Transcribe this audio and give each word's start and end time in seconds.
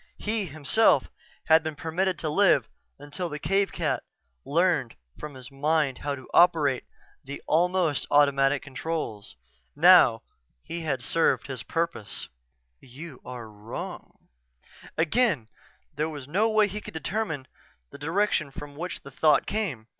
He, 0.17 0.45
himself, 0.47 1.11
had 1.45 1.61
been 1.61 1.75
permitted 1.75 2.17
to 2.17 2.27
live 2.29 2.67
until 2.97 3.29
the 3.29 3.37
cave 3.37 3.71
cat 3.71 4.01
learned 4.43 4.95
from 5.19 5.35
his 5.35 5.51
mind 5.51 5.99
how 5.99 6.15
to 6.15 6.27
operate 6.33 6.85
the 7.23 7.39
almost 7.45 8.07
automatic 8.09 8.63
controls. 8.63 9.35
Now, 9.75 10.23
he 10.63 10.81
had 10.81 11.03
served 11.03 11.45
his 11.45 11.61
purpose 11.61 12.29
"You 12.79 13.21
are 13.23 13.47
wrong." 13.47 14.27
Again 14.97 15.49
there 15.93 16.09
was 16.09 16.27
no 16.27 16.49
way 16.49 16.67
he 16.67 16.81
could 16.81 16.95
determine 16.95 17.45
the 17.91 17.99
direction 17.99 18.49
from 18.49 18.75
which 18.75 19.01
the 19.03 19.11
thought 19.11 19.45
came. 19.45 19.85